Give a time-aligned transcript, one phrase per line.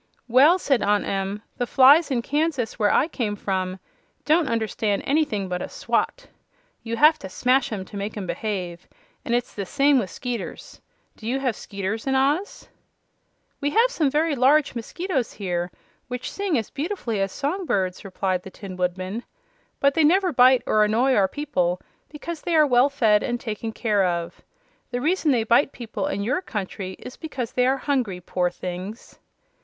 [0.27, 3.77] "Well," said Aunt Em, "the flies in Kansas, where I came from,
[4.25, 6.25] don't understand anything but a swat.
[6.81, 8.87] You have to smash 'em to make 'em behave;
[9.23, 10.81] and it's the same way with 'skeeters.
[11.15, 12.67] Do you have 'skeeters in Oz?"
[13.59, 15.69] "We have some very large mosquitoes here,
[16.07, 19.21] which sing as beautifully as song birds," replied the Tin Woodman.
[19.79, 21.79] "But they never bite or annoy our people,
[22.09, 24.41] because they are well fed and taken care of.
[24.89, 29.19] The reason they bite people in your country is because they are hungry poor things!"